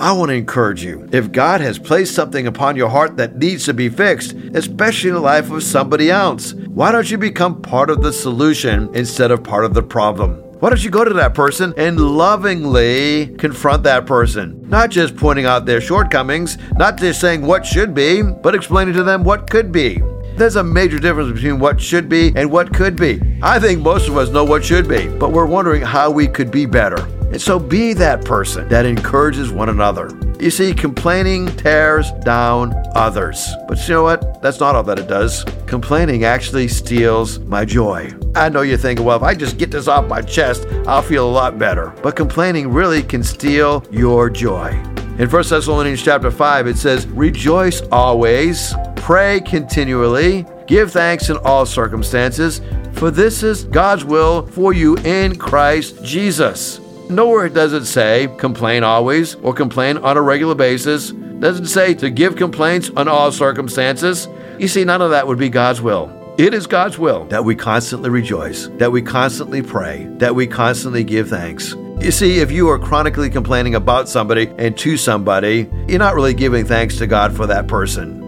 [0.00, 1.06] I want to encourage you.
[1.12, 5.14] If God has placed something upon your heart that needs to be fixed, especially in
[5.14, 9.44] the life of somebody else, why don't you become part of the solution instead of
[9.44, 10.36] part of the problem?
[10.60, 14.66] Why don't you go to that person and lovingly confront that person?
[14.70, 19.02] Not just pointing out their shortcomings, not just saying what should be, but explaining to
[19.02, 20.00] them what could be.
[20.36, 23.20] There's a major difference between what should be and what could be.
[23.42, 26.50] I think most of us know what should be, but we're wondering how we could
[26.50, 27.06] be better.
[27.30, 30.10] And so be that person that encourages one another.
[30.40, 33.46] You see, complaining tears down others.
[33.68, 34.42] But you know what?
[34.42, 35.44] That's not all that it does.
[35.66, 38.12] Complaining actually steals my joy.
[38.34, 41.28] I know you're thinking, well, if I just get this off my chest, I'll feel
[41.28, 41.94] a lot better.
[42.02, 44.70] But complaining really can steal your joy.
[45.18, 51.66] In 1 Thessalonians chapter 5, it says, Rejoice always, pray continually, give thanks in all
[51.66, 52.60] circumstances,
[52.94, 56.80] for this is God's will for you in Christ Jesus.
[57.10, 61.10] Nowhere does it say complain always or complain on a regular basis.
[61.10, 64.28] Doesn't say to give complaints on all circumstances.
[64.60, 66.16] You see, none of that would be God's will.
[66.38, 71.02] It is God's will that we constantly rejoice, that we constantly pray, that we constantly
[71.02, 71.74] give thanks.
[72.00, 76.32] You see, if you are chronically complaining about somebody and to somebody, you're not really
[76.32, 78.19] giving thanks to God for that person.